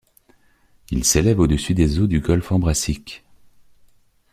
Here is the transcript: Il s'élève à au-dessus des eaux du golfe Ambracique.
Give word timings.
Il 0.89 1.03
s'élève 1.05 1.37
à 1.39 1.43
au-dessus 1.43 1.75
des 1.75 1.99
eaux 1.99 2.07
du 2.07 2.21
golfe 2.21 2.51
Ambracique. 2.51 3.23